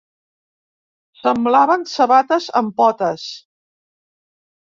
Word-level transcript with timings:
Semblaven 1.23 1.85
sabates 1.91 2.49
amb 2.63 2.75
potes. 2.81 3.29